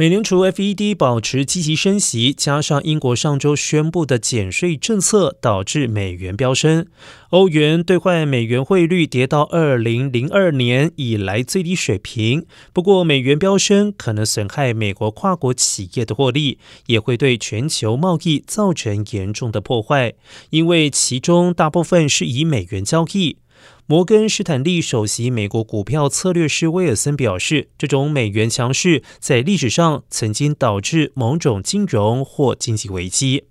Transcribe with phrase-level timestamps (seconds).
[0.00, 6.86] 美联储 FED 保持积极升息，加上英国上周宣布的减税政策，导致美元飙升。
[7.30, 12.46] 欧元兑换美元汇率跌到二零零二年以来最低水平。
[12.72, 20.14] 不过，美元飙升可能损害美国跨国企业的获利，也会对全球贸易造成严重的破坏，
[20.50, 23.38] 因为其中大部分是以美元交易。
[23.90, 33.44] 摩根士坦利首席美国股票策略师威尔森表示，这种美元强势在历史上曾经导致某种金融或经济危机。